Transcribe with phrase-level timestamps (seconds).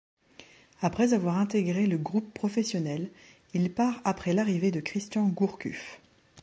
[0.81, 3.11] Après avoir intégré le groupe professionnel,
[3.53, 6.01] il part après l'arrivée de Christian Gourcuff.